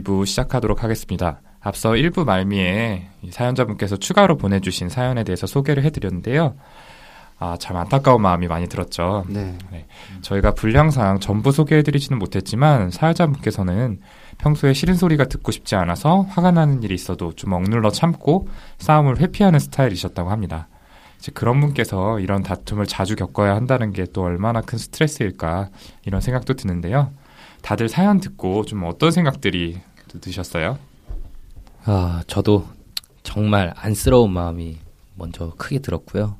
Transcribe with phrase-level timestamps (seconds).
[0.00, 1.40] 2부 시작하도록 하겠습니다.
[1.60, 6.56] 앞서 1부 말미에 사연자분께서 추가로 보내주신 사연에 대해서 소개를 해드렸는데요.
[7.38, 9.24] 아, 참 안타까운 마음이 많이 들었죠.
[9.28, 9.56] 네.
[9.72, 9.86] 네.
[10.22, 14.00] 저희가 분량상 전부 소개해드리지는 못했지만 사연자분께서는
[14.38, 18.48] 평소에 싫은 소리가 듣고 싶지 않아서 화가 나는 일이 있어도 좀 억눌러 참고
[18.78, 20.68] 싸움을 회피하는 스타일이셨다고 합니다.
[21.18, 25.70] 이제 그런 분께서 이런 다툼을 자주 겪어야 한다는 게 또 얼마나 큰 스트레스일까
[26.06, 27.10] 이런 생각도 드는데요.
[27.62, 29.80] 다들 사연 듣고 좀 어떤 생각들이
[30.20, 30.78] 드셨어요?
[31.84, 32.66] 아, 저도
[33.22, 34.78] 정말 안쓰러운 마음이
[35.16, 36.36] 먼저 크게 들었고요.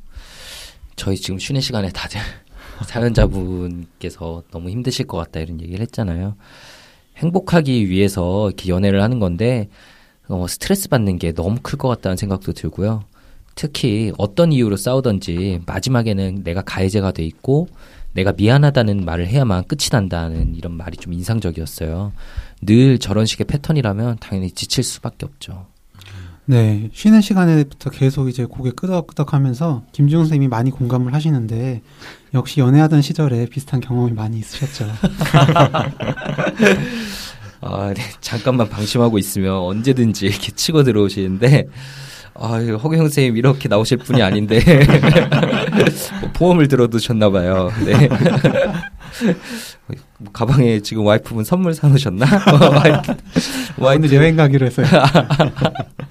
[0.97, 2.21] 저희 지금 쉬는 시간에 다들
[2.87, 6.37] 사연자분께서 너무 힘드실 것 같다 이런 얘기를 했잖아요.
[7.17, 9.69] 행복하기 위해서 이렇게 연애를 하는 건데
[10.29, 13.05] 어, 스트레스 받는 게 너무 클 것 같다는 생각도 들고요.
[13.55, 17.69] 특히 어떤 이유로 싸우던지 마지막에는 내가 가해자가 돼 있고
[18.13, 22.13] 내가 미안하다는 말을 해야만 끝이 난다는 이런 말이 좀 인상적이었어요.
[22.67, 25.67] 늘 저런 식의 패턴이라면 당연히 지칠 수밖에 없죠.
[26.47, 31.81] 네, 쉬는 시간에부터 계속 이제 고개 끄덕끄덕 하면서 김지웅 선생님이 많이 공감을 하시는데
[32.35, 34.85] 역시 연애하던 시절에 비슷한 경험이 많이 있으셨죠.
[37.63, 41.65] 아, 네, 잠깐만 방심하고 있으면 언제든지 이렇게 치고 들어오시는데
[42.35, 44.61] 아, 허경 선생님 이렇게 나오실 분이 아닌데
[46.21, 47.71] 뭐 보험을 들어두셨나 봐요.
[47.87, 48.09] 네.
[50.33, 52.27] 가방에 지금 와이프분 선물 사놓으셨나?
[53.79, 54.87] 와이프 여행 가기로 했어요.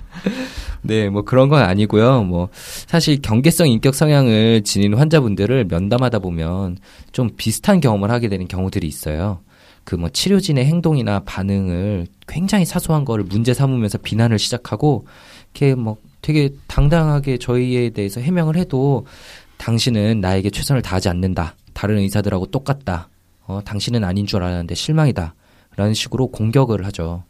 [0.81, 2.23] 네, 뭐 그런 건 아니고요.
[2.23, 6.78] 뭐 사실 경계성 인격 성향을 지닌 환자분들을 면담하다 보면
[7.11, 9.39] 좀 비슷한 경험을 하게 되는 경우들이 있어요.
[9.86, 15.06] 그 뭐 치료진의 행동이나 반응을 굉장히 사소한 거를 문제 삼으면서 비난을 시작하고
[15.53, 19.06] 이렇게 뭐 되게 당당하게 저희에 대해서 해명을 해도
[19.58, 21.56] 당신은 나에게 최선을 다하지 않는다.
[21.74, 23.09] 다른 의사들하고 똑같다.
[23.46, 25.36] 어, 당신은 아닌 줄 알았는데 실망이다.
[25.76, 27.24] 라는 식으로 공격을 하죠.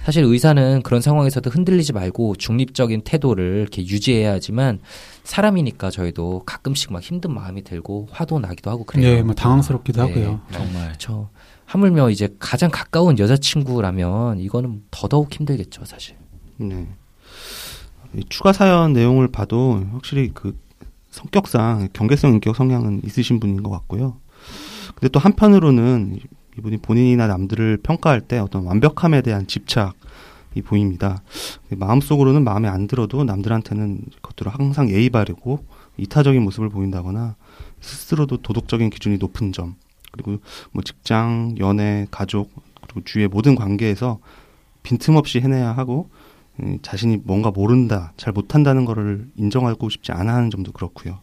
[0.00, 4.80] 사실 의사는 그런 상황에서도 흔들리지 말고 중립적인 태도를 이렇게 유지해야 하지만
[5.22, 9.14] 사람이니까 저희도 가끔씩 막 힘든 마음이 들고 화도 나기도 하고 그래요.
[9.14, 10.40] 네, 뭐 당황스럽기도 네, 하고요.
[10.50, 10.94] 정말.
[10.98, 11.28] 저
[11.66, 16.16] 하물며 이제 가장 가까운 여자친구라면 이거는 더더욱 힘들겠죠, 사실.
[16.56, 16.88] 네.
[18.28, 20.56] 추가 사연 내용을 봐도 확실히 그
[21.10, 24.16] 성격상 경계성 인격 성향은 있으신 분인 것 같고요.
[24.94, 26.18] 근데 또 한편으로는
[26.58, 31.22] 이분이 본인이나 남들을 평가할 때 어떤 완벽함에 대한 집착이 보입니다.
[31.70, 35.64] 마음속으로는 마음에 안 들어도 남들한테는 그것들을 항상 예의 바르고
[35.96, 37.36] 이타적인 모습을 보인다거나
[37.80, 39.74] 스스로도 도덕적인 기준이 높은 점
[40.12, 40.38] 그리고
[40.72, 42.50] 뭐 직장, 연애, 가족
[42.82, 44.18] 그리고 주위의 모든 관계에서
[44.84, 46.08] 빈틈없이 해내야 하고
[46.82, 51.18] 자신이 뭔가 모른다, 잘 못한다는 거를 인정하고 싶지 않아 하는 점도 그렇고요.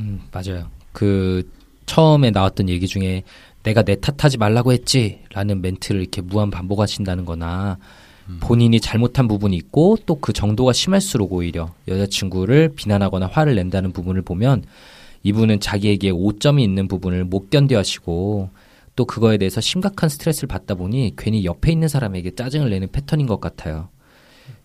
[0.00, 0.68] 음, 맞아요.
[0.92, 1.48] 그
[1.86, 3.22] 처음에 나왔던 얘기 중에
[3.62, 7.78] 내가 내 탓하지 말라고 했지라는 멘트를 이렇게 무한 반복하신다는 거나
[8.28, 8.38] 음.
[8.40, 14.64] 본인이 잘못한 부분이 있고 또 그 정도가 심할수록 오히려 여자친구를 비난하거나 화를 낸다는 부분을 보면
[15.22, 18.50] 이분은 자기에게 오점이 있는 부분을 못 견뎌 하시고
[18.94, 23.40] 또 그거에 대해서 심각한 스트레스를 받다 보니 괜히 옆에 있는 사람에게 짜증을 내는 패턴인 것
[23.40, 23.88] 같아요.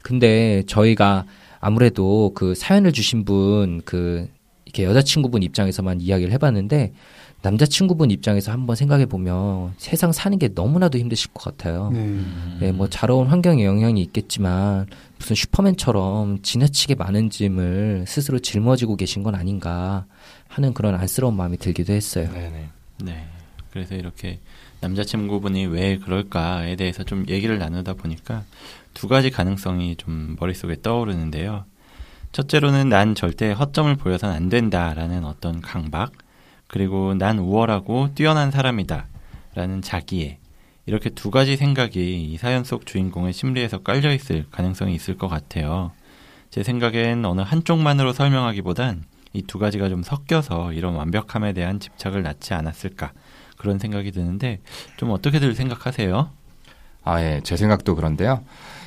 [0.03, 1.25] 근데 저희가
[1.59, 4.27] 아무래도 그 사연을 주신 분 그
[4.71, 6.93] 이렇게 여자친구분 입장에서만 이야기를 해봤는데
[7.41, 11.89] 남자친구분 입장에서 한번 생각해 보면 세상 사는 게 너무나도 힘드실 것 같아요.
[11.91, 12.19] 네.
[12.59, 14.85] 네, 뭐 자라온 환경에 영향이 있겠지만
[15.17, 20.05] 무슨 슈퍼맨처럼 지나치게 많은 짐을 스스로 짊어지고 계신 건 아닌가
[20.47, 22.31] 하는 그런 안쓰러운 마음이 들기도 했어요.
[22.31, 22.69] 네네.
[23.03, 23.25] 네.
[23.71, 24.39] 그래서 이렇게
[24.81, 28.43] 남자친구분이 왜 그럴까에 대해서 좀 얘기를 나누다 보니까
[28.93, 31.65] 두 가지 가능성이 좀 머릿속에 떠오르는데요.
[32.31, 36.13] 첫째로는 난 절대 허점을 보여선 안 된다라는 어떤 강박,
[36.67, 39.07] 그리고 난 우월하고 뛰어난 사람이다
[39.55, 40.37] 라는 자기애.
[40.85, 45.91] 이렇게 두 가지 생각이 이 사연 속 주인공의 심리에서 깔려 있을 가능성이 있을 것 같아요.
[46.49, 52.53] 제 생각엔 어느 한쪽만으로 설명하기보단 이 두 가지가 좀 섞여서 이런 완벽함에 대한 집착을 낳지
[52.53, 53.11] 않았을까
[53.57, 54.59] 그런 생각이 드는데
[54.97, 56.29] 좀 어떻게들 생각하세요?
[57.03, 57.41] 아, 예.
[57.43, 58.43] 제 생각도 그런데요.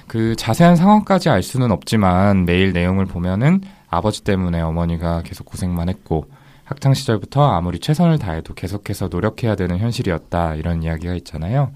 [0.07, 6.27] 그 자세한 상황까지 알 수는 없지만 메일 내용을 보면은 아버지 때문에 어머니가 계속 고생만 했고
[6.65, 11.73] 학창 시절부터 아무리 최선을 다해도 계속해서 노력해야 되는 현실이었다 이런 이야기가 있잖아요.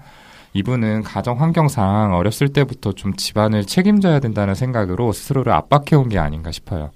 [0.53, 6.89] 이분은 가정 환경상 어렸을 때부터 좀 집안을 책임져야 된다는 생각으로 스스로를 압박해온 게 아닌가 싶어요.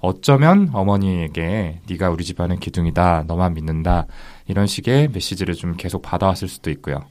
[0.00, 4.06] 어쩌면 어머니에게 네가 우리 집안의 기둥이다, 너만 믿는다
[4.46, 7.02] 이런 식의 메시지를 좀 계속 받아왔을 수도 있고요.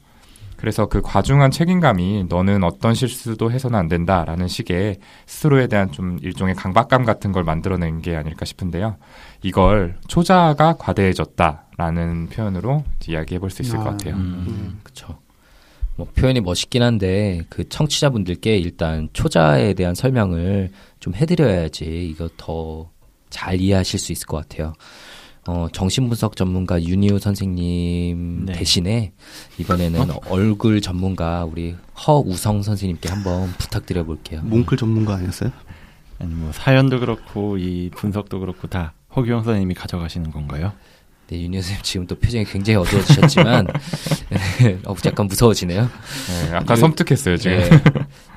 [0.59, 6.53] 그래서 그 과중한 책임감이 너는 어떤 실수도 해서는 안 된다라는 식의 스스로에 대한 좀 일종의
[6.55, 8.97] 강박감 같은 걸 만들어낸 게 아닐까 싶은데요.
[9.41, 14.15] 이걸 초자가 과대해졌다라는 표현으로 이야기해 볼 수 있을 아, 것 같아요.
[14.15, 14.79] 음, 음.
[14.83, 15.17] 그렇죠.
[15.95, 22.89] 뭐 표현이 멋있긴 한데 그 청취자분들께 일단 초자에 대한 설명을 좀 해드려야지 이거 더
[23.29, 24.73] 잘 이해하실 수 있을 것 같아요.
[25.47, 28.53] 어, 정신분석 전문가 윤희우 선생님 네.
[28.53, 29.13] 대신에
[29.57, 31.75] 이번에는 얼굴 전문가 우리
[32.05, 34.41] 허우성 선생님께 한번 부탁드려 볼게요.
[34.43, 35.51] 뭉클 전문가 아니었어요?
[36.19, 40.73] 아니 뭐 사연도 그렇고 이 분석도 그렇고 다 허규영 선생님이 가져가시는 건가요?
[41.27, 43.67] 네, 윤희우 선생님 지금 또 표정이 굉장히 어두워지셨지만
[44.85, 45.83] 어, 약간 무서워지네요.
[45.83, 47.57] 네, 약간 요- 섬뜩했어요 지금.
[47.57, 47.69] 네.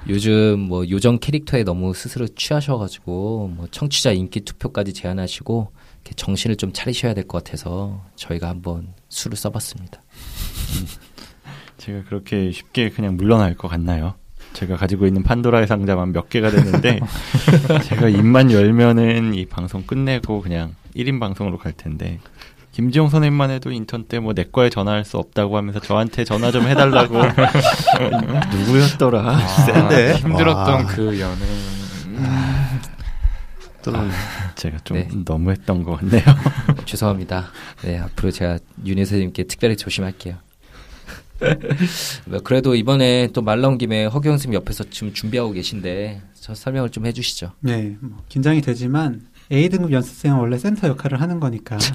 [0.09, 5.73] 요즘 뭐 요정 캐릭터에 너무 스스로 취하셔가지고 뭐 청취자 인기 투표까지 제안하시고
[6.17, 10.03] 정신을 좀 차리셔야 될 것 같아서 저희가 한번 수를 써봤습니다.
[11.79, 14.15] 제가 그렇게 쉽게 그냥 물러날 것 같나요?
[14.53, 17.01] 제가 가지고 있는 판도라의 상자만 몇 개가 됐는데
[17.85, 22.19] 제가 입만 열면은 이 방송 끝내고 그냥 1인 방송으로 갈 텐데
[22.73, 27.19] 김지용 선생님만 해도 인턴 때 뭐 내과에 전화할 수 없다고 하면서 저한테 전화 좀 해달라고
[28.53, 29.39] 누구였더라?
[29.67, 30.15] 센데.
[30.17, 30.87] 힘들었던 와.
[30.87, 31.37] 그 연애.
[33.83, 34.13] 떨어졌네.
[34.55, 35.09] 제가 좀 네.
[35.25, 36.23] 너무했던 것 같네요.
[36.87, 37.47] 죄송합니다.
[37.83, 40.37] 네, 앞으로 제가 윤희 선생님께 특별히 조심할게요.
[42.27, 46.91] 뭐 그래도 이번에 또 말 나온 김에 허경 선생님 옆에서 지금 준비하고 계신데 저 설명을
[46.91, 47.53] 좀 해주시죠.
[47.61, 51.77] 네, 뭐 긴장이 되지만 A등급 연습생은 원래 센터 역할을 하는 거니까.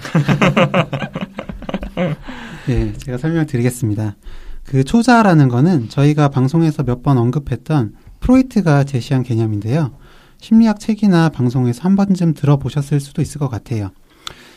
[2.68, 4.15] 네, 제가 설명을 드리겠습니다.
[4.63, 9.92] 그 초자라는 거는 저희가 방송에서 몇 번 언급했던 프로이트가 제시한 개념인데요.
[10.39, 13.89] 심리학 책이나 방송에서 한 번쯤 들어보셨을 수도 있을 것 같아요.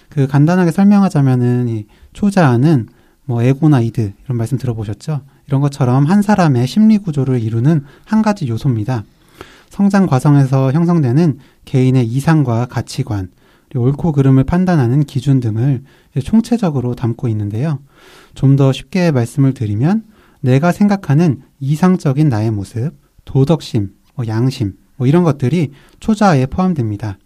[0.09, 2.89] 그 간단하게 설명하자면은 이 초자는
[3.25, 5.21] 뭐 에고나 이드 이런 말씀 들어보셨죠?
[5.47, 9.05] 이런 것처럼 한 사람의 심리 구조를 이루는 한 가지 요소입니다.
[9.69, 13.31] 성장 과정에서 형성되는 개인의 이상과 가치관,
[13.75, 15.85] 옳고 그름을 판단하는 기준 등을
[16.25, 17.79] 총체적으로 담고 있는데요.
[18.35, 20.05] 좀 더 쉽게 말씀을 드리면
[20.41, 22.93] 내가 생각하는 이상적인 나의 모습,
[23.25, 27.17] 도덕심, 뭐 양심, 뭐 이런 것들이 초자에 포함됩니다.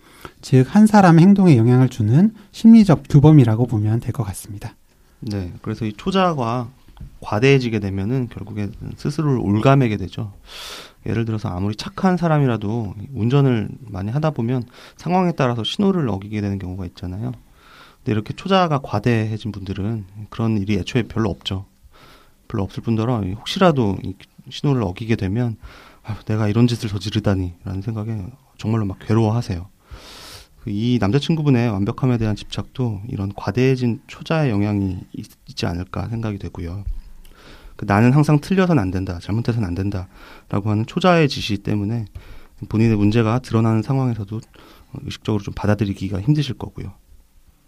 [0.40, 4.76] 즉, 한 사람의 행동에 영향을 주는 심리적 규범이라고 보면 될 것 같습니다.
[5.18, 6.68] 네, 그래서 이 초자가
[7.20, 10.32] 과대해지게 되면은 결국에 스스로를 올가매게 되죠.
[11.04, 14.62] 예를 들어서 아무리 착한 사람이라도 운전을 많이 하다 보면
[14.96, 17.32] 상황에 따라서 신호를 어기게 되는 경우가 있잖아요.
[17.96, 21.64] 근데 이렇게 초자가 과대해진 분들은 그런 일이 애초에 별로 없죠.
[22.46, 24.14] 별로 없을 뿐더러 혹시라도 이
[24.48, 25.56] 신호를 어기게 되면
[26.04, 28.26] 아, 내가 이런 짓을 저지르다니라는 생각에
[28.58, 29.66] 정말로 막 괴로워하세요.
[30.62, 36.84] 그이 남자친구분의 완벽함에 대한 집착도 이런 과대해진 초자의 영향이 있, 지 않을까 생각이 되고요.
[37.76, 42.06] 그 나는 항상 틀려서는 안 된다, 잘못해서는 안 된다라고 하는 초자의 지시 때문에
[42.68, 44.40] 본인의 문제가 드러나는 상황에서도
[45.02, 46.94] 의식적으로 좀 받아들이기가 힘드실 거고요.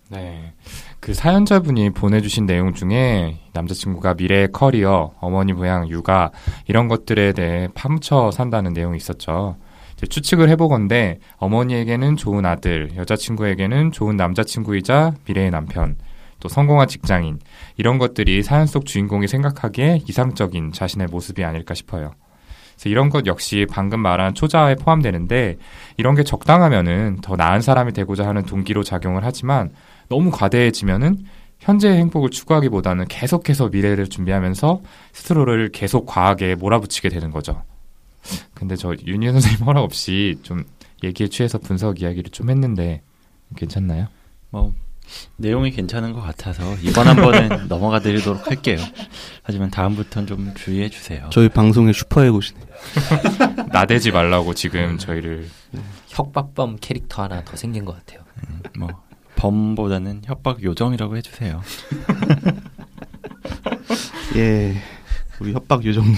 [0.08, 0.52] 네.
[1.00, 6.30] 그 사연자분이 보내주신 내용 중에 남자친구가 미래의 커리어, 어머니 부양, 육아,
[6.68, 9.56] 이런 것들에 대해 파묻혀 산다는 내용이 있었죠.
[9.94, 15.96] 이제 추측을 해보건데, 어머니에게는 좋은 아들, 여자친구에게는 좋은 남자친구이자 미래의 남편,
[16.38, 17.40] 또 성공한 직장인,
[17.76, 22.12] 이런 것들이 사연 속 주인공이 생각하기에 이상적인 자신의 모습이 아닐까 싶어요.
[22.74, 25.56] 그래서 이런 것 역시 방금 말한 초자에 포함되는데,
[25.96, 29.70] 이런 게 적당하면은 더 나은 사람이 되고자 하는 동기로 작용을 하지만,
[30.08, 31.25] 너무 과대해지면은
[31.58, 34.82] 현재의 행복을 추구하기보다는 계속해서 미래를 준비하면서
[35.12, 37.62] 스스로를 계속 과하게 몰아붙이게 되는 거죠.
[38.54, 40.64] 근데 저 윤희 선생님 허락 없이 좀
[41.02, 43.02] 얘기에 취해서 분석 이야기를 좀 했는데
[43.56, 44.08] 괜찮나요?
[44.50, 44.75] 뭐
[45.36, 48.78] 내용이 괜찮은 것 같아서 이번 한 번은 넘어가 드리도록 할게요.
[49.42, 51.28] 하지만 다음부터는 좀 주의해 주세요.
[51.30, 52.60] 저희 방송의 슈퍼에 고시네.
[53.70, 55.48] 나대지 말라고 지금 저희를
[56.08, 58.25] 혁박범 캐릭터 하나 더 생긴 것 같아요.
[58.76, 58.88] 뭐
[59.37, 61.61] 범보다는 협박 요정이라고 해주세요.
[64.37, 64.75] 예,
[65.40, 66.14] 우리 협박 요정님.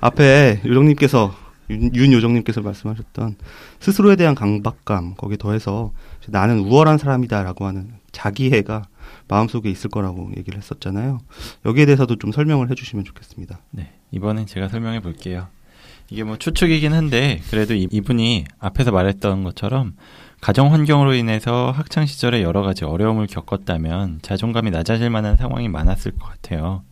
[0.00, 1.34] 앞에 요정님께서,
[1.70, 3.36] 윤, 윤 요정님께서 말씀하셨던
[3.80, 5.92] 스스로에 대한 강박감, 거기에 더해서
[6.28, 8.84] 나는 우월한 사람이다라고 하는 자기애가
[9.28, 11.18] 마음속에 있을 거라고 얘기를 했었잖아요.
[11.64, 13.60] 여기에 대해서도 좀 설명을 해주시면 좋겠습니다.
[13.70, 15.48] 네, 이번엔 제가 설명해 볼게요.
[16.08, 19.96] 이게 뭐 추측이긴 한데 그래도 이- 이분이 앞에서 말했던 것처럼
[20.40, 26.28] 가정 환경으로 인해서 학창 시절에 여러 가지 어려움을 겪었다면 자존감이 낮아질 만한 상황이 많았을 것
[26.28, 26.82] 같아요.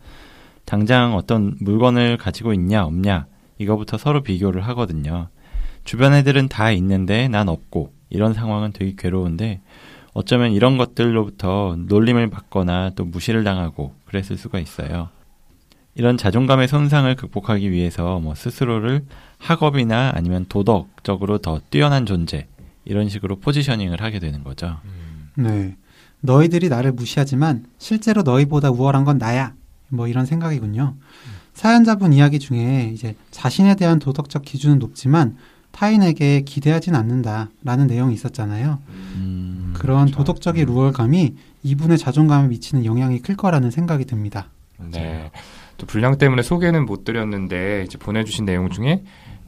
[0.64, 3.26] 당장 어떤 물건을 가지고 있냐 없냐
[3.58, 5.28] 이거부터 서로 비교를 하거든요.
[5.84, 9.60] 주변 애들은 다 있는데 난 없고 이런 상황은 되게 괴로운데
[10.14, 15.10] 어쩌면 이런 것들로부터 놀림을 받거나 또 무시를 당하고 그랬을 수가 있어요.
[15.96, 19.04] 이런 자존감의 손상을 극복하기 위해서 뭐 스스로를
[19.38, 22.48] 학업이나 아니면 도덕적으로 더 뛰어난 존재
[22.84, 24.78] 이런 식으로 포지셔닝을 하게 되는 거죠.
[25.36, 25.76] 네.
[26.20, 29.52] 너희들이 나를 무시하지만 실제로 너희보다 우월한 건 나야.
[29.88, 30.94] 뭐 이런 생각이군요.
[31.52, 35.36] 사연자분 이야기 중에 이제 자신에 대한 도덕적 기준은 높지만
[35.70, 38.80] 타인에게 기대하진 않는다라는 내용이 있었잖아요.
[38.88, 40.18] 음, 그런 그렇죠.
[40.18, 44.48] 도덕적인 우월감이 이분의 자존감에 미치는 영향이 클 거라는 생각이 듭니다.
[44.78, 45.30] 네.
[45.76, 49.02] 또 분량 때문에 소개는 못 드렸는데 이제 보내주신 내용 중에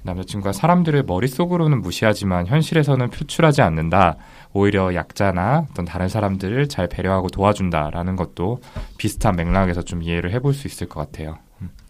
[0.07, 4.17] 남자친구가 사람들을 머릿속으로는 무시하지만 현실에서는 표출하지 않는다.
[4.53, 8.61] 오히려 약자나 어떤 다른 사람들을 잘 배려하고 도와준다라는 것도
[8.97, 11.39] 비슷한 맥락에서 좀 이해를 해볼 수 있을 것 같아요.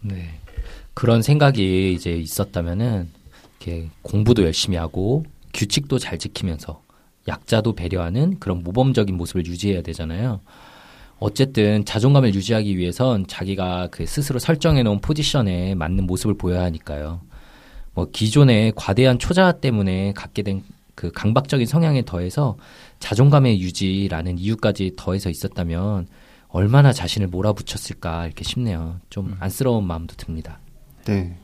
[0.00, 0.40] 네.
[0.94, 3.08] 그런 생각이 이제 있었다면은
[3.60, 6.82] 이렇게 공부도 열심히 하고 규칙도 잘 지키면서
[7.28, 10.40] 약자도 배려하는 그런 모범적인 모습을 유지해야 되잖아요.
[11.18, 17.20] 어쨌든 자존감을 유지하기 위해선 자기가 그 스스로 설정해 놓은 포지션에 맞는 모습을 보여야 하니까요.
[17.96, 20.62] 뭐 기존의 과대한 초자아 때문에 갖게 된
[20.96, 22.56] 그 강박적인 성향에 더해서
[22.98, 26.08] 자존감의 유지라는 이유까지 더해서 있었다면
[26.48, 28.98] 얼마나 자신을 몰아붙였을까 이렇게 싶네요.
[29.10, 30.58] 좀 안쓰러운 마음도 듭니다.
[31.04, 31.36] 네.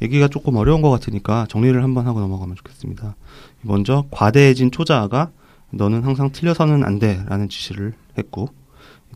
[0.00, 3.16] 얘기가 조금 어려운 것 같으니까 정리를 한번 하고 넘어가면 좋겠습니다.
[3.62, 5.32] 먼저 과대해진 초자아가
[5.70, 8.48] 너는 항상 틀려서는 안 돼라는 지시를 했고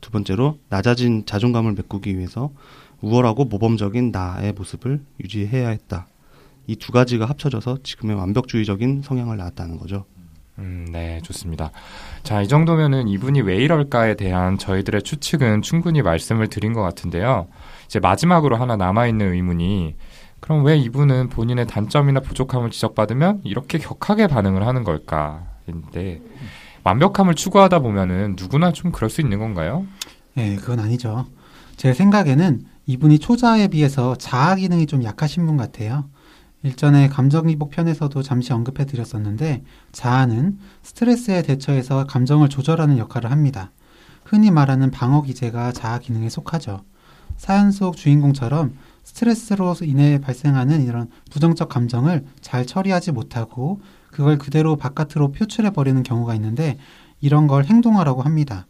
[0.01, 2.51] 두 번째로 낮아진 자존감을 메꾸기 위해서
[3.01, 6.09] 우월하고 모범적인 나의 모습을 유지해야 했다.
[6.67, 10.05] 이 두 가지가 합쳐져서 지금의 완벽주의적인 성향을 낳았다는 거죠.
[10.59, 11.71] 음, 네, 좋습니다.
[12.23, 17.49] 자, 이 정도면은 이분이 왜 이럴까에 대한 저희들의 추측은 충분히 말씀을 드린 것 같은데요.
[17.87, 19.97] 이제 마지막으로 하나 남아있는 의문이
[20.41, 26.21] 그럼 왜 이분은 본인의 단점이나 부족함을 지적받으면 이렇게 격하게 반응을 하는 걸까?인데
[26.85, 29.87] 완벽함을 추구하다 보면은 누구나 좀 그럴 수 있는 건가요?
[30.35, 31.27] 네, 그건 아니죠.
[31.77, 36.05] 제 생각에는 이분이 초자에 비해서 자아 기능이 좀 약하신 분 같아요.
[36.65, 43.71] 일전에 감정기복 편에서도 잠시 언급해 드렸었는데 자아는 스트레스에 대처해서 감정을 조절하는 역할을 합니다.
[44.25, 46.81] 흔히 말하는 방어 기제가 자아 기능에 속하죠.
[47.37, 55.33] 사연 속 주인공처럼 스트레스로 인해 발생하는 이런 부정적 감정을 잘 처리하지 못하고 그걸 그대로 바깥으로
[55.33, 56.79] 표출해 버리는 경우가 있는데
[57.21, 58.67] 이런 걸 행동하라고 합니다.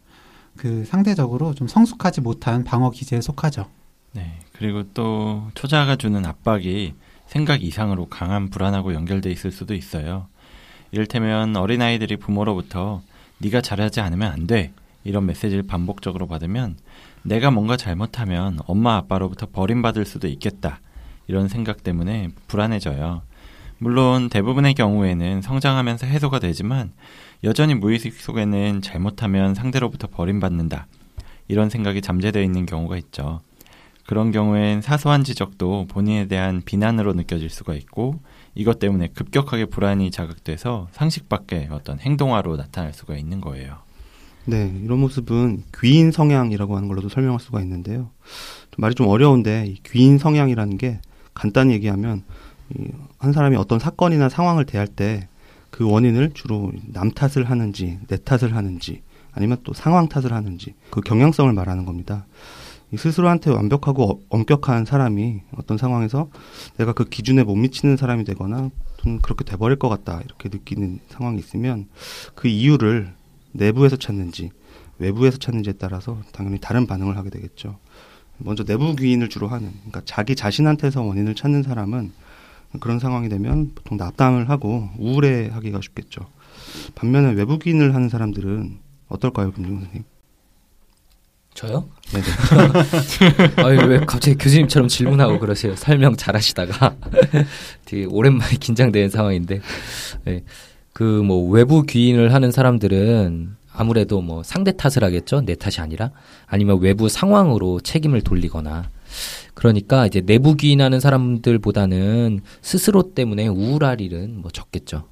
[0.57, 3.67] 그 상대적으로 좀 성숙하지 못한 방어 기제에 속하죠.
[4.11, 4.39] 네.
[4.51, 6.93] 그리고 또 초자가 주는 압박이
[7.27, 10.27] 생각 이상으로 강한 불안하고 연결돼 있을 수도 있어요.
[10.91, 13.01] 이를테면 어린아이들이 부모로부터
[13.39, 14.71] 네가 잘하지 않으면 안 돼.
[15.03, 16.77] 이런 메시지를 반복적으로 받으면
[17.23, 20.79] 내가 뭔가 잘못하면 엄마 아빠로부터 버림받을 수도 있겠다.
[21.27, 23.21] 이런 생각 때문에 불안해져요.
[23.77, 26.93] 물론 대부분의 경우에는 성장하면서 해소가 되지만
[27.43, 30.87] 여전히 무의식 속에는 잘못하면 상대로부터 버림받는다.
[31.47, 33.41] 이런 생각이 잠재되어 있는 경우가 있죠.
[34.05, 38.19] 그런 경우엔 사소한 지적도 본인에 대한 비난으로 느껴질 수가 있고
[38.53, 43.77] 이것 때문에 급격하게 불안이 자극돼서 상식 밖의 어떤 행동화로 나타날 수가 있는 거예요.
[44.45, 48.11] 네, 이런 모습은 귀인 성향이라고 하는 걸로도 설명할 수가 있는데요.
[48.71, 50.99] 좀 말이 좀 어려운데 이 귀인 성향이라는 게
[51.33, 52.23] 간단히 얘기하면
[52.77, 55.27] 이한 사람이 어떤 사건이나 상황을 대할 때
[55.75, 59.01] 그 원인을 주로 남 탓을 하는지 내 탓을 하는지
[59.33, 62.25] 아니면 또 상황 탓을 하는지 그 경향성을 말하는 겁니다.
[62.95, 66.29] 이 스스로한테 완벽하고 어- 엄격한 사람이 어떤 상황에서
[66.77, 68.71] 내가 그 기준에 못 미치는 사람이 되거나
[69.03, 71.87] 좀 그렇게 돼버릴 것 같다 이렇게 느끼는 상황이 있으면
[72.35, 73.13] 그 이유를
[73.51, 74.51] 내부에서 찾는지
[74.97, 77.77] 외부에서 찾는지에 따라서 당연히 다른 반응을 하게 되겠죠.
[78.37, 82.13] 먼저 내부 귀인을 주로 하는, 그러니까 자기 자신한테서 원인을 찾는 사람은
[82.79, 86.25] 그런 상황이 되면 보통 납담을 하고 우울해하기가 쉽겠죠.
[86.95, 88.77] 반면에 외부 귀인을 하는 사람들은
[89.09, 90.03] 어떨까요, 김종 선생님?
[91.55, 91.87] 저요?
[92.11, 93.63] 네네.
[93.63, 95.75] 아유, 왜 갑자기 교수님처럼 질문하고 그러세요?
[95.75, 96.95] 설명 잘 하시다가.
[97.85, 99.61] 되게 오랜만에 긴장되는 상황인데.
[100.25, 100.43] 네.
[100.93, 105.41] 그뭐 외부 귀인을 하는 사람들은 아무래도 뭐 상대 탓을 하겠죠?
[105.41, 106.11] 내 탓이 아니라.
[106.45, 108.89] 아니면 외부 상황으로 책임을 돌리거나.
[109.53, 115.07] 그러니까 이제 내부 귀인하는 사람들보다는 스스로 때문에 우울할 일은 뭐 적겠죠.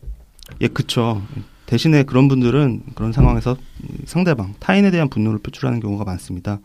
[0.59, 1.21] 예, 그쵸.
[1.65, 3.55] 대신에 그런 분들은 그런 상황에서
[4.05, 6.59] 상대방, 타인에 대한 분노를 표출하는 경우가 많습니다.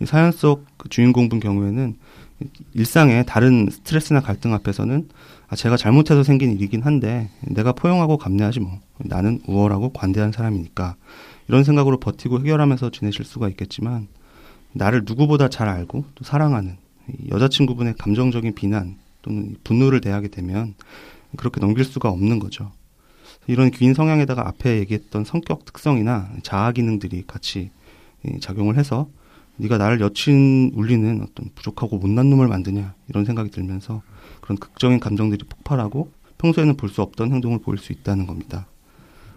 [0.00, 1.96] 이 사연 속 그 주인공분 경우에는
[2.74, 5.08] 일상의 다른 스트레스나 갈등 앞에서는
[5.48, 8.80] 아, 제가 잘못해서 생긴 일이긴 한데 내가 포용하고 감내하지 뭐.
[8.98, 10.96] 나는 우월하고 관대한 사람이니까.
[11.48, 14.08] 이런 생각으로 버티고 해결하면서 지내실 수가 있겠지만
[14.72, 16.76] 나를 누구보다 잘 알고 또 사랑하는
[17.08, 20.74] 이 여자친구분의 감정적인 비난 또는 분노를 대하게 되면
[21.36, 22.72] 그렇게 넘길 수가 없는 거죠.
[23.46, 27.70] 이런 귀인 성향에다가 앞에 얘기했던 성격 특성이나 자아 기능들이 같이
[28.24, 29.08] 이, 작용을 해서
[29.56, 34.02] 네가 나를 여친 울리는 어떤 부족하고 못난 놈을 만드냐 이런 생각이 들면서
[34.40, 38.66] 그런 극적인 감정들이 폭발하고 평소에는 볼 수 없던 행동을 보일 수 있다는 겁니다.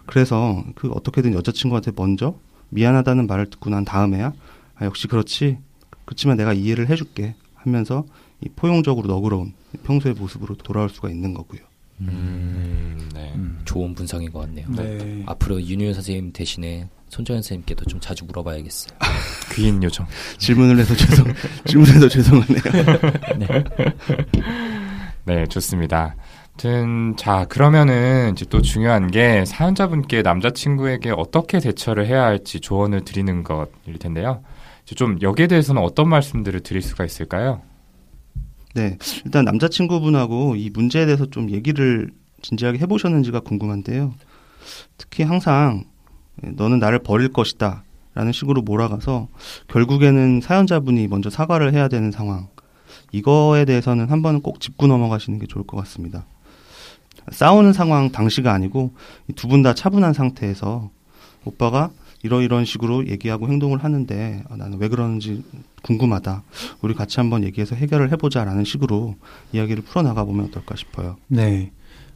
[0.05, 2.35] 그래서 그 어떻게든 여자친구한테 먼저
[2.69, 4.33] 미안하다는 말을 듣고 난 다음에야
[4.75, 5.57] 아, 역시 그렇지
[6.05, 8.05] 그렇지만 내가 이해를 해줄게 하면서
[8.41, 11.61] 이 포용적으로 너그러운 평소의 모습으로 돌아올 수가 있는 거고요.
[12.01, 13.31] 음, 네.
[13.35, 13.59] 음.
[13.65, 14.67] 좋은 분석인 것 같네요.
[14.69, 15.23] 네.
[15.25, 18.97] 앞으로 윤유현 선생님 대신에 손정현 선생님께도 좀 자주 물어봐야겠어요.
[19.53, 20.05] 귀인 요정.
[20.37, 21.25] 질문을 해서 죄송
[21.65, 22.61] 질문해서 죄송하네요.
[25.25, 26.15] 네, 좋습니다.
[26.53, 33.43] 아무튼 자 그러면은 이제 또 중요한 게 사연자분께 남자친구에게 어떻게 대처를 해야 할지 조언을 드리는
[33.43, 34.43] 것일 텐데요.
[34.95, 37.61] 좀 여기에 대해서는 어떤 말씀들을 드릴 수가 있을까요?
[38.77, 42.12] 네, 일단 남자친구분하고 이 문제에 대해서 좀 얘기를
[42.43, 44.13] 진지하게 해보셨는지가 궁금한데요.
[45.00, 45.86] 특히 항상
[46.43, 49.29] 너는 나를 버릴 것이다 라는 식으로 몰아가서
[49.67, 52.50] 결국에는 사연자분이 먼저 사과를 해야 되는 상황.
[53.12, 56.25] 이거에 대해서는 한 번은 꼭 짚고 넘어가시는 게 좋을 것 같습니다.
[57.31, 58.91] 싸우는 상황 당시가 아니고
[59.36, 60.91] 두 분 다 차분한 상태에서
[61.46, 61.89] 오빠가
[62.27, 65.43] 이러이런 식으로 얘기하고 행동을 하는데 아, 나는 왜 그러는지
[65.81, 66.43] 궁금하다.
[66.81, 69.15] 우리 같이 한번 얘기해서 해결을 해보자라는 식으로
[69.53, 71.15] 이야기를 풀어나가 보면 어떨까 싶어요.
[71.27, 71.72] 네.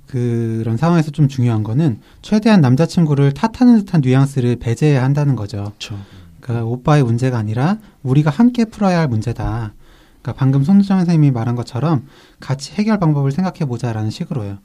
[0.07, 5.71] 그런 상황에서 좀 중요한 거는 최대한 남자친구를 탓하는 듯한 뉘앙스를 배제해야 한다는 거죠.
[5.79, 5.97] 그렇죠.
[6.41, 9.73] 그러니까 오빠의 문제가 아니라 우리가 함께 풀어야 할 문제다.
[10.21, 12.05] 그러니까 방금 손수정 선생님이 말한 것처럼
[12.41, 14.57] 같이 해결 방법을 생각해 보자라는 식으로요.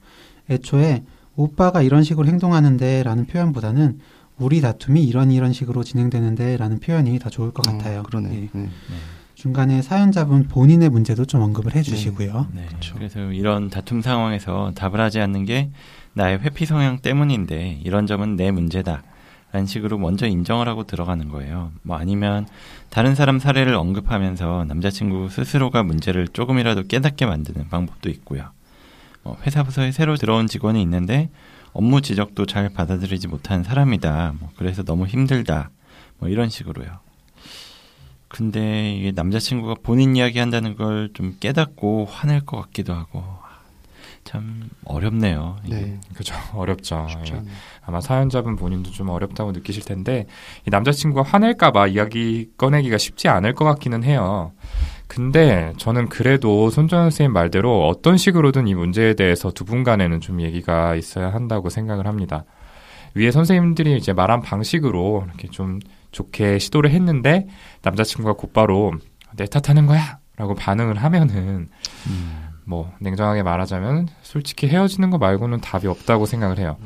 [0.50, 1.04] 애초에
[1.36, 4.00] 오빠가 이런 식으로 행동하는데라는 표현보다는
[4.38, 8.00] 우리 다툼이 이런 이런 식으로 진행되는데라는 표현이 더 좋을 것 같아요.
[8.00, 8.34] 어, 그러네.
[8.34, 8.48] 예.
[8.52, 8.68] 네.
[9.34, 12.48] 중간에 사연자분 본인의 문제도 좀 언급을 해주시고요.
[12.54, 12.66] 네.
[12.68, 12.94] 그쵸.
[12.94, 15.70] 그래서 이런 다툼 상황에서 답을 하지 않는 게
[16.14, 19.02] 나의 회피 성향 때문인데 이런 점은 내 문제다.
[19.52, 21.70] 라는 식으로 먼저 인정을 하고 들어가는 거예요.
[21.82, 22.46] 뭐 아니면
[22.90, 28.50] 다른 사람 사례를 언급하면서 남자친구 스스로가 문제를 조금이라도 깨닫게 만드는 방법도 있고요.
[29.22, 31.30] 뭐 회사 부서에 새로 들어온 직원이 있는데
[31.76, 34.34] 업무 지적도 잘 받아들이지 못한 사람이다.
[34.40, 35.68] 뭐 그래서 너무 힘들다.
[36.18, 36.88] 뭐 이런 식으로요.
[38.28, 43.22] 근데 이게 남자친구가 본인 이야기 한다는 걸 좀 깨닫고 화낼 것 같기도 하고
[44.24, 45.58] 참 어렵네요.
[45.64, 45.74] 이게.
[45.76, 46.00] 네.
[46.14, 47.06] 그죠 어렵죠.
[47.26, 47.42] 예.
[47.82, 50.26] 아마 사연자분 본인도 좀 어렵다고 느끼실 텐데
[50.66, 54.52] 이 남자친구가 화낼까봐 이야기 꺼내기가 쉽지 않을 것 같기는 해요.
[55.08, 60.40] 근데 저는 그래도 손정현 선생님 말대로 어떤 식으로든 이 문제에 대해서 두 분 간에는 좀
[60.40, 62.44] 얘기가 있어야 한다고 생각을 합니다.
[63.14, 65.78] 위에 선생님들이 이제 말한 방식으로 이렇게 좀
[66.12, 67.46] 좋게 시도를 했는데
[67.82, 68.92] 남자친구가 곧바로
[69.36, 70.18] 내 탓하는 거야!
[70.36, 71.68] 라고 반응을 하면은
[72.66, 76.76] 뭐 냉정하게 말하자면 솔직히 헤어지는 거 말고는 답이 없다고 생각을 해요.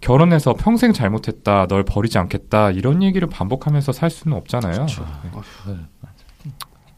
[0.00, 4.86] 결혼해서 평생 잘못했다, 널 버리지 않겠다 이런 얘기를 반복하면서 살 수는 없잖아요.
[5.66, 5.76] 네.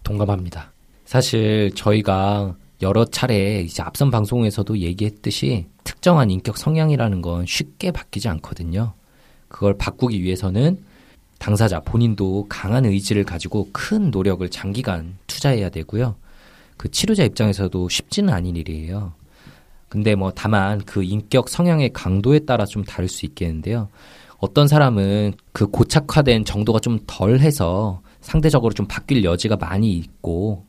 [0.09, 0.73] 동감합니다.
[1.05, 8.94] 사실 저희가 여러 차례 이제 앞선 방송에서도 얘기했듯이 특정한 인격 성향이라는 건 쉽게 바뀌지 않거든요.
[9.49, 10.79] 그걸 바꾸기 위해서는
[11.38, 16.16] 당사자 본인도 강한 의지를 가지고 큰 노력을 장기간 투자해야 되고요.
[16.77, 19.12] 그 치료자 입장에서도 쉽지는 않은 일이에요.
[19.88, 23.88] 근데 뭐 다만 그 인격 성향의 강도에 따라 좀 다를 수 있겠는데요.
[24.38, 30.67] 어떤 사람은 그 고착화된 정도가 좀 덜해서 상대적으로 좀 바뀔 여지가 많이 있고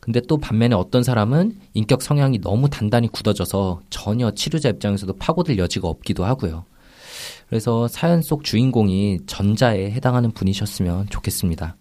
[0.00, 5.88] 근데 또 반면에 어떤 사람은 인격 성향이 너무 단단히 굳어져서 전혀 치료자 입장에서도 파고들 여지가
[5.88, 6.64] 없기도 하고요.
[7.48, 11.76] 그래서 사연 속 주인공이 전자에 해당하는 분이셨으면 좋겠습니다.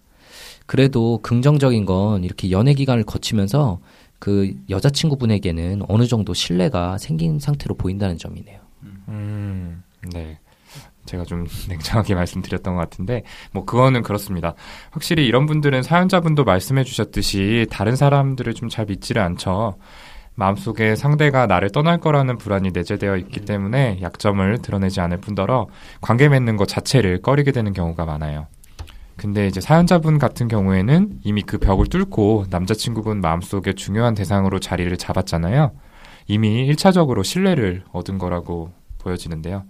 [0.66, 3.80] 그래도 긍정적인 건 이렇게 연애 기간을 거치면서
[4.20, 8.60] 그 여자친구분에게는 어느 정도 신뢰가 생긴 상태로 보인다는 점이네요.
[9.10, 9.84] 음,
[10.14, 10.40] 네.
[11.06, 14.56] 제가 좀 냉정하게 말씀드렸던 것 같은데, 뭐, 그거는 그렇습니다.
[14.92, 19.76] 확실히 이런 분들은 사연자분도 말씀해 주셨듯이 다른 사람들을 좀 잘 믿지를 않죠.
[20.36, 25.68] 마음속에 상대가 나를 떠날 거라는 불안이 내재되어 있기 때문에 약점을 드러내지 않을 뿐더러
[26.02, 28.48] 관계 맺는 것 자체를 꺼리게 되는 경우가 많아요.
[29.16, 35.72] 근데 이제 사연자분 같은 경우에는 이미 그 벽을 뚫고 남자친구분 마음속에 중요한 대상으로 자리를 잡았잖아요.
[36.28, 39.66] 이미 1차적으로 신뢰를 얻은 거라고 보여지는데요.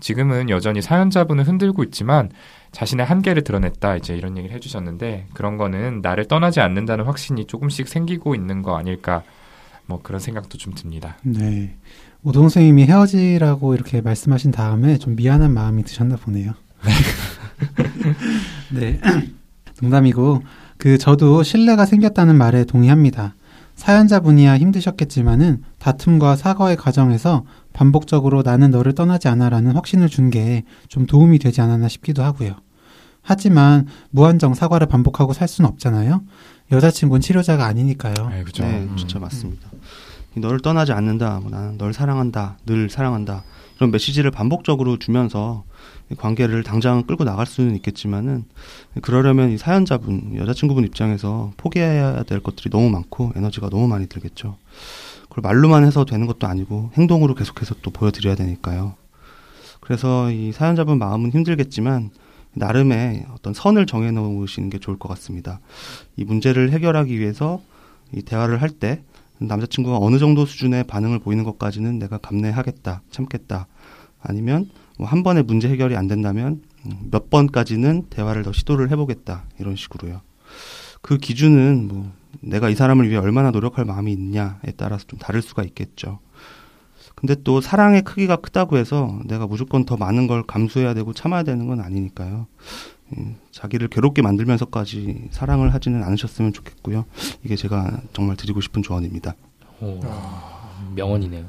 [0.00, 2.30] 지금은 여전히 사연자분을 흔들고 있지만
[2.72, 8.34] 자신의 한계를 드러냈다 이제 이런 얘기를 해주셨는데 그런 거는 나를 떠나지 않는다는 확신이 조금씩 생기고
[8.34, 9.22] 있는 거 아닐까
[9.86, 11.16] 뭐 그런 생각도 좀 듭니다.
[11.22, 11.76] 네.
[12.22, 16.54] 오동 선생님이 헤어지라고 이렇게 말씀하신 다음에 좀 미안한 마음이 드셨나 보네요.
[18.74, 19.00] 네.
[19.80, 20.42] 농담이고,
[20.76, 23.34] 그, 저도 신뢰가 생겼다는 말에 동의합니다.
[23.76, 27.44] 사연자분이야 힘드셨겠지만은 다툼과 사과의 과정에서
[27.76, 32.54] 반복적으로 나는 너를 떠나지 않아라는 확신을 준 게 좀 도움이 되지 않았나 싶기도 하고요.
[33.22, 36.22] 하지만 무한정 사과를 반복하고 살 수는 없잖아요.
[36.72, 38.14] 여자친구는 치료자가 아니니까요.
[38.30, 38.64] 네, 그죠.
[38.64, 38.96] 네, 음.
[38.96, 39.68] 진짜 맞습니다.
[40.36, 41.40] 너를 떠나지 않는다.
[41.40, 42.58] 뭐 나는 널 사랑한다.
[42.66, 43.42] 늘 사랑한다.
[43.76, 45.64] 그런 메시지를 반복적으로 주면서
[46.16, 48.44] 관계를 당장 끌고 나갈 수는 있겠지만은
[49.02, 54.56] 그러려면 이 사연자분 여자친구분 입장에서 포기해야 될 것들이 너무 많고 에너지가 너무 많이 들겠죠.
[55.36, 58.94] 그걸 말로만 해서 되는 것도 아니고 행동으로 계속해서 또 보여드려야 되니까요.
[59.80, 62.10] 그래서 이 사연자분 마음은 힘들겠지만
[62.54, 65.60] 나름의 어떤 선을 정해 놓으시는 게 좋을 것 같습니다.
[66.16, 67.60] 이 문제를 해결하기 위해서
[68.14, 69.02] 이 대화를 할 때
[69.38, 73.66] 남자친구가 어느 정도 수준의 반응을 보이는 것까지는 내가 감내하겠다, 참겠다.
[74.22, 79.44] 아니면 뭐 한 번에 문제 해결이 안 된다면 음, 몇 번까지는 대화를 더 시도를 해보겠다.
[79.60, 80.22] 이런 식으로요.
[81.02, 85.62] 그 기준은 뭐 내가 이 사람을 위해 얼마나 노력할 마음이 있냐에 따라서 좀 다를 수가
[85.64, 86.18] 있겠죠.
[87.14, 91.66] 근데 또 사랑의 크기가 크다고 해서 내가 무조건 더 많은 걸 감수해야 되고 참아야 되는
[91.66, 92.46] 건 아니니까요.
[93.16, 97.06] 음, 자기를 괴롭게 만들면서까지 사랑을 하지는 않으셨으면 좋겠고요.
[97.42, 99.34] 이게 제가 정말 드리고 싶은 조언입니다.
[99.80, 100.00] 오,
[100.94, 101.46] 명언이네요.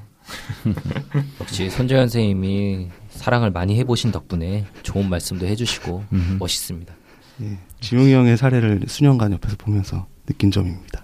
[1.41, 6.05] 역시 손재현 선생님이 사랑을 많이 해보신 덕분에 좋은 말씀도 해주시고
[6.39, 6.93] 멋있습니다.
[7.41, 11.03] 예, 지용이 형의 사례를 수년간 옆에서 보면서 느낀 점입니다.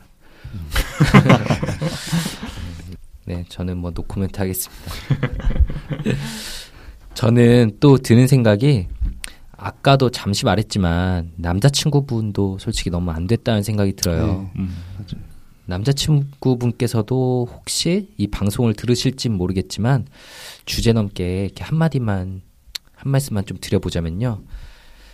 [3.25, 4.83] 네, 저는 뭐 노코멘트 하겠습니다.
[7.15, 8.87] 저는 또 드는 생각이
[9.51, 14.27] 아까도 잠시 말했지만 남자친구분도 솔직히 너무 안 됐다는 생각이 들어요.
[14.27, 14.75] 네, 음.
[15.65, 20.05] 남자친구분께서도 혹시 이 방송을 들으실진 모르겠지만
[20.65, 22.41] 주제 넘게 이렇게 한 마디만
[22.93, 24.41] 한 말씀만 좀 드려보자면요.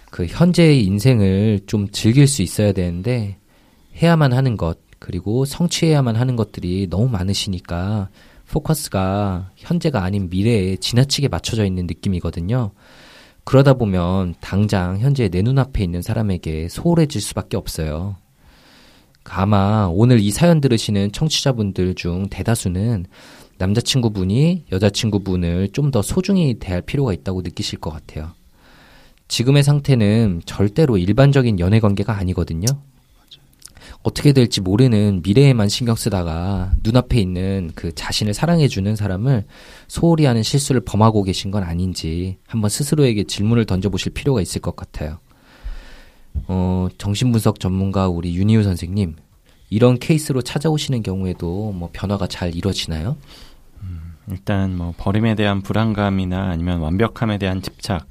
[0.10, 3.38] 그 현재의 인생을 좀 즐길 수 있어야 되는데
[3.96, 8.10] 해야만 하는 것 그리고 성취해야만 하는 것들이 너무 많으시니까
[8.50, 12.72] 포커스가 현재가 아닌 미래에 지나치게 맞춰져 있는 느낌이거든요.
[13.44, 18.16] 그러다 보면 당장 현재 내 눈앞에 있는 사람에게 소홀해질 수밖에 없어요.
[19.32, 23.06] 아마 오늘 이 사연 들으시는 청취자분들 중 대다수는
[23.60, 28.32] 남자친구분이 여자친구분을 좀 더 소중히 대할 필요가 있다고 느끼실 것 같아요.
[29.28, 32.66] 지금의 상태는 절대로 일반적인 연애 관계가 아니거든요.
[34.02, 39.46] 어떻게 될지 모르는 미래에만 신경 쓰다가 눈앞에 있는 그 자신을 사랑해주는 사람을
[39.88, 45.20] 소홀히 하는 실수를 범하고 계신 건 아닌지 한번 스스로에게 질문을 던져보실 필요가 있을 것 같아요.
[46.48, 49.16] 어, 정신분석 전문가 우리 윤희우 선생님,
[49.70, 53.18] 이런 케이스로 찾아오시는 경우에도 뭐 변화가 잘 이루어지나요?
[53.84, 58.08] 음, 일단 뭐 버림에 대한 불안감이나 아니면 완벽함에 대한 집착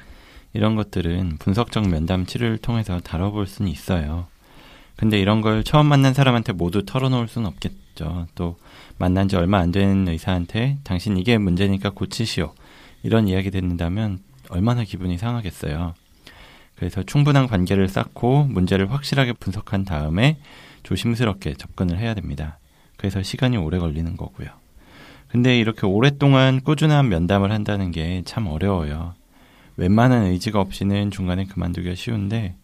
[0.52, 4.26] 이런 것들은 분석적 면담 치료를 통해서 다뤄볼 수는 있어요.
[4.98, 8.26] 근데 이런 걸 처음 만난 사람한테 모두 털어놓을 수는 없겠죠.
[8.34, 8.56] 또
[8.98, 12.52] 만난 지 얼마 안 된 의사한테 당신 이게 문제니까 고치시오.
[13.04, 14.18] 이런 이야기 듣는다면
[14.50, 15.94] 얼마나 기분이 상하겠어요.
[16.74, 20.38] 그래서 충분한 관계를 쌓고 문제를 확실하게 분석한 다음에
[20.82, 22.58] 조심스럽게 접근을 해야 됩니다.
[22.96, 24.48] 그래서 시간이 오래 걸리는 거고요.
[25.28, 29.14] 근데 이렇게 오랫동안 꾸준한 면담을 한다는 게 참 어려워요.
[29.76, 32.56] 웬만한 의지가 없이는 중간에 그만두기가 쉬운데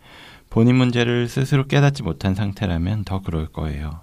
[0.54, 4.02] 본인 문제를 스스로 깨닫지 못한 상태라면 더 그럴 거예요.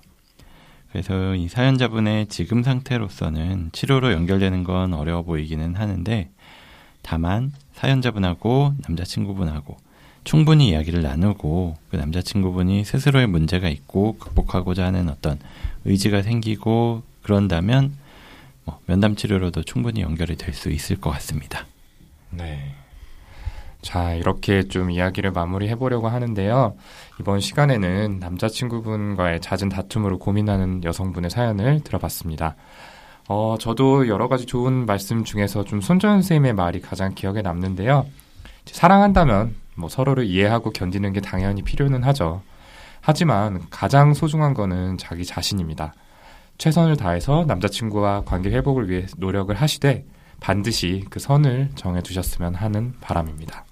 [0.92, 6.30] 그래서 이 사연자분의 지금 상태로서는 치료로 연결되는 건 어려워 보이기는 하는데
[7.04, 9.78] 다만 사연자분하고 남자친구분하고
[10.26, 15.40] 충분히 이야기를 나누고 그 남자친구분이 스스로의 문제가 있고 극복하고자 하는 어떤
[15.86, 17.94] 의지가 생기고 그런다면
[18.66, 21.66] 뭐 면담 치료로도 충분히 연결이 될 수 있을 것 같습니다.
[22.30, 22.76] 네.
[23.82, 26.76] 자, 이렇게 좀 이야기를 마무리해 보려고 하는데요.
[27.20, 32.56] 이번 시간에는 남자친구분과의 잦은 다툼으로 고민하는 여성분의 사연을 들어봤습니다.
[33.28, 38.06] 어, 저도 여러 가지 좋은 말씀 중에서 좀 손정현 선생님의 말이 가장 기억에 남는데요.
[38.66, 42.42] 사랑한다면 뭐 서로를 이해하고 견디는 게 당연히 필요는 하죠.
[43.00, 45.94] 하지만 가장 소중한 거는 자기 자신입니다.
[46.60, 50.06] 최선을 다해서 남자친구와 관계 회복을 위해 노력을 하시되
[50.40, 53.66] 반드시 그 선을 정해 두셨으면 하는 바람입니다.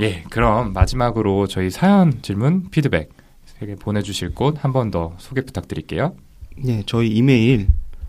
[0.00, 3.10] 예, 그럼 마지막으로 저희 사연 질문 피드백
[3.46, 6.14] 세개 보내주실 곳 한 번 더 소개 부탁드릴게요.
[6.56, 7.68] 네, 저희 이메일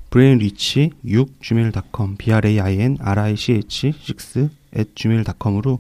[0.09, 5.79] brainrich 6 gmail.com b r a i n r i c h 6 at gmail.com으로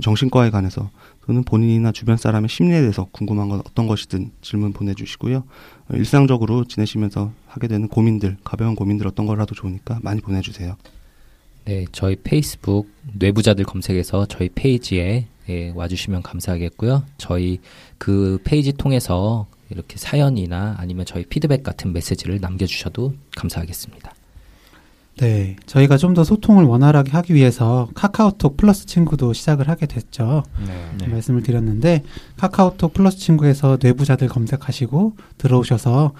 [0.00, 0.90] 정신과에 관해서
[1.26, 5.44] 또는 본인이나 주변 사람의 심리에 대해서 궁금한 건 어떤 것이든 질문 보내주시고요.
[5.92, 10.76] 일상적으로 지내시면서 하게 되는 고민들, 가벼운 고민들 어떤 거라도 좋으니까 많이 보내주세요.
[11.64, 17.04] 네, 저희 페이스북 뇌부자들 검색해서 저희 페이지에 예, 와주시면 감사하겠고요.
[17.18, 17.60] 저희
[17.98, 24.12] 그 페이지 통해서 이렇게 사연이나 아니면 저희 피드백 같은 메시지를 남겨주셔도 감사하겠습니다.
[25.18, 30.42] 네, 저희가 좀 더 소통을 원활하게 하기 위해서 카카오톡 플러스 친구도 시작을 하게 됐죠.
[30.66, 31.06] 네, 네.
[31.08, 32.02] 말씀을 드렸는데
[32.36, 36.12] 카카오톡 플러스 친구에서 뇌부자들 검색하시고 들어오셔서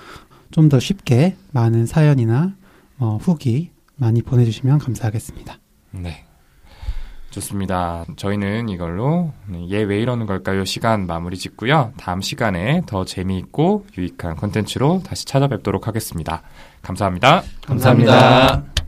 [0.51, 2.55] 좀 더 쉽게 많은 사연이나
[2.99, 5.59] 어, 후기 많이 보내주시면 감사하겠습니다.
[5.93, 6.25] 네.
[7.33, 8.05] 좋습니다.
[8.17, 9.33] 저희는 이걸로
[9.71, 10.65] 얘 왜 이러는 걸까요?
[10.65, 11.93] 시간 마무리 짓고요.
[11.97, 16.43] 다음 시간에 더 재미있고 유익한 콘텐츠로 다시 찾아뵙도록 하겠습니다.
[16.83, 17.43] 감사합니다.
[17.67, 18.82] 감사합니다.